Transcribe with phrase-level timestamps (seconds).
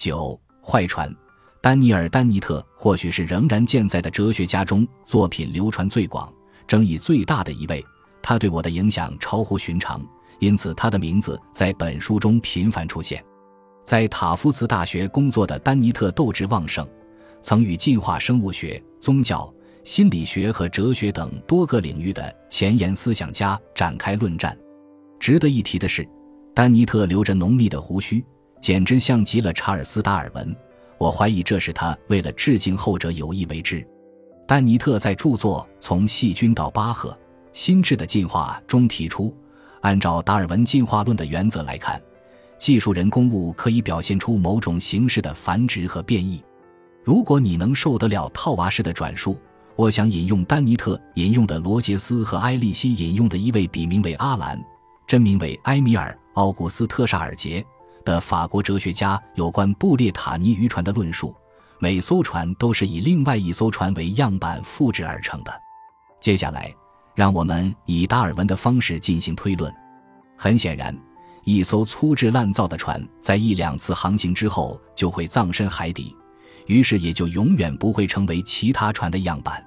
[0.00, 1.14] 九坏传，
[1.60, 6.32] 丹尼尔·丹尼特或许是仍然健在的哲学家中作品流传最广、
[6.66, 7.84] 争议最大的一位。
[8.22, 10.02] 他对我的影响超乎寻常，
[10.38, 13.22] 因此他的名字在本书中频繁出现。
[13.84, 16.88] 在塔夫茨大学工作的丹尼特斗志旺盛，
[17.42, 19.52] 曾与进化生物学、宗教、
[19.84, 24.56] 心理学和哲学等多个领域的前沿思想家展开论战。
[25.18, 26.08] 值得一提的是，
[26.54, 28.24] 丹尼特留着浓密的胡须，
[28.60, 30.54] 简直像极了查尔斯·达尔文。
[30.98, 33.86] 我怀疑这是他为了致敬后者有意为之。
[34.46, 37.18] 丹尼特在著作《从细菌到巴赫：
[37.52, 39.34] 心智的进化》中提出，
[39.80, 42.00] 按照达尔文进化论的原则来看。
[42.58, 46.44] 技术人工物可以表现出某种形式的繁殖和变异。
[47.02, 49.38] 如果你能受得了套娃式的转述，
[49.76, 54.62] 我想引用丹尼特引用的罗杰斯和埃利希引用的一位笔名为阿兰、
[55.06, 57.64] 真名为埃米尔·奥古斯特·沙尔杰
[58.04, 61.34] 的法国哲学家有关布列塔尼渔船的论述：
[61.78, 65.52] 每艘船都是以另外一艘船为样板复制而成的。
[66.20, 66.74] 接下来，
[67.14, 69.72] 让我们以达尔文的方式进行推论。
[70.36, 70.96] 很显然。
[71.42, 76.14] 一艘粗制滥造的船，在一两次航行之后就会葬身海底，
[76.66, 79.64] 于是也就永远不会成为其他船的样板。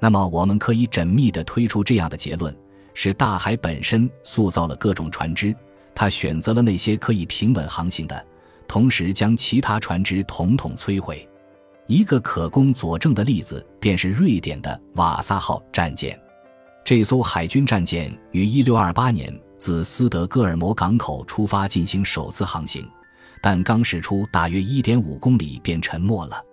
[0.00, 2.56] 那么，我们可以缜密地推出这样的结论：
[2.94, 5.54] 是大海本身塑造了各种船只，
[5.94, 8.26] 他选择了那些可以平稳航行的，
[8.66, 11.28] 同时将其他船只统统摧毁。
[11.86, 16.18] 一个可供佐证的例子便是瑞典的瓦萨号战舰。
[16.84, 19.40] 这艘海军战舰于1628年。
[19.58, 22.84] 自斯德哥尔摩港口出发进行首次航行，
[23.40, 26.44] 但刚驶出大约一点五公里便沉没了。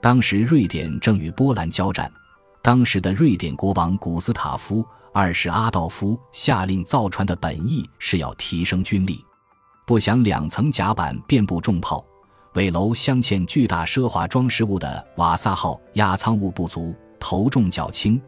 [0.00, 2.10] 当时瑞典正与波兰交战，
[2.68, 9.24] 当时的瑞典国王古斯塔夫二世阿道夫下令造船的本意是要提升军力，
[9.86, 12.04] 不想两层甲板遍布重炮，
[12.56, 18.20] 尾楼镶嵌巨大奢华装饰物的瓦萨号压舱物不足，头重脚轻，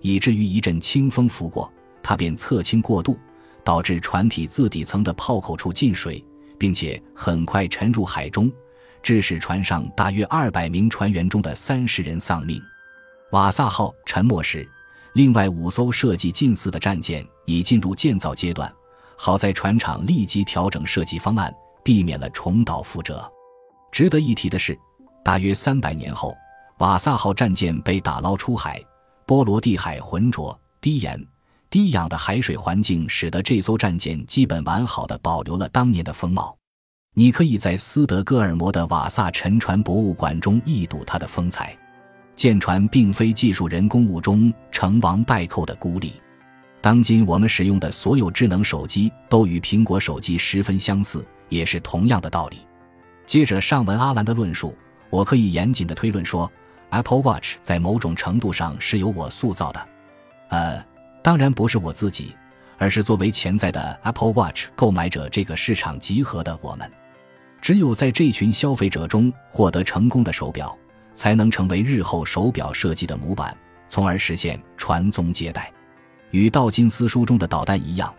[0.00, 1.68] 以至于一阵清风拂过，
[2.00, 3.18] 它便侧倾过度。
[3.64, 6.24] 导致船体自底层的炮口处进水，
[6.56, 8.48] 并且很快沉入海中，
[9.02, 12.62] 致使船上大约二百名船员中的三十人丧命。
[13.32, 14.66] 瓦萨号沉没时，
[15.12, 18.72] 另外五艘设计近似的战舰已进入建造阶段。
[19.18, 21.52] 好在船厂立即调整设计方案，
[21.84, 23.30] 避免了重蹈覆辙。
[23.92, 24.78] 值得一提的是，
[25.22, 26.34] 大约三百年后，
[26.78, 28.82] 瓦萨号战舰被打捞出海，
[29.26, 31.22] 波罗的海浑浊低盐。
[31.68, 36.56] 低氧的海水环境使得这艘战舰基本完好的保留了当年的风貌。
[37.14, 41.76] 你可以在斯德哥尔摩的瓦萨沉船博物馆中一睹它的风采。
[42.38, 46.12] 舰船并非技术人工物中成王败寇的孤立。
[46.80, 52.58] 当今我们使用的所有智能手机都与苹果手机十分相似，也是同样的道理。
[53.26, 54.72] 接着上文阿兰的论述，
[55.10, 56.48] 我可以严谨的推论说
[56.90, 59.88] ，Apple Watch 在某种程度上是由我塑造的。
[60.50, 60.88] 呃。
[61.20, 62.36] 当然不是我自己，
[62.78, 66.88] 而是作为潜在的 Apple Watch 购买者这个市场集合的我们。
[67.60, 70.78] 只有在这群消费者中获得成功的手表，
[71.18, 73.52] 才能成为日后手表设计的模板，
[73.88, 75.68] 从而实现传宗接代。
[76.30, 78.14] 与道金斯书中的导弹一样，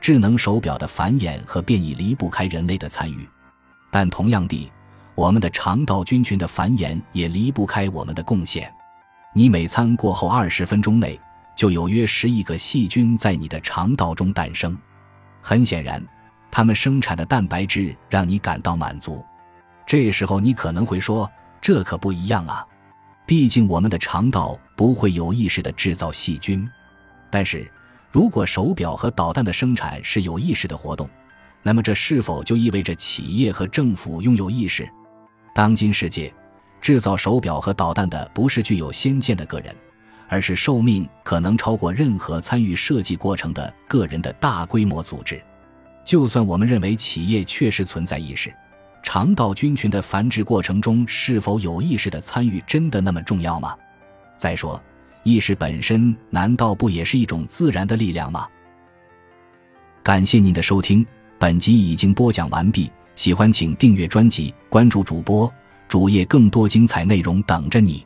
[0.00, 3.28] 智能手表的繁衍和变异离不开人类的参与。
[3.90, 4.70] 但同样地，
[5.16, 8.72] 我们的肠道菌群的繁衍也离不开我们的贡献。
[9.34, 11.20] 你每餐过后二十分钟内。
[11.56, 14.76] 就有约十亿个细菌在你的肠道中诞生，
[15.40, 16.04] 很显然，
[16.50, 19.24] 它们生产的蛋白质让你感到满足。
[19.86, 21.30] 这时候你可能会说
[21.64, 22.62] ：“这可不一样啊，
[23.24, 26.68] 毕竟我们的肠道不会有意识地制造细菌。”
[27.32, 27.66] 但是，
[28.10, 31.08] 如果手表和导弹的生产是有意识的活动，
[31.62, 34.86] 那么这是否就意味着企业和政府拥有意识？
[35.54, 36.30] 当今世界，
[36.82, 39.74] 制造手表和导弹的不是具有先见的个人。
[40.28, 45.40] 而是寿命可能超过任何参与设计过程的个人的大规模组织。
[46.04, 48.52] 就算我们认为企业确实存在意识，
[49.04, 53.76] 肠道菌群的繁殖过程中是否有意识的参与真的那么重要吗？
[54.36, 54.82] 再说，
[55.22, 58.48] 意识本身难道不也是一种自然的力量吗？
[60.02, 61.06] 感谢您的收听，
[61.38, 62.90] 本集已经播讲完毕。
[63.14, 65.52] 喜欢请订阅专辑，关注主播
[65.86, 68.04] 主页，更多精彩内容等着你。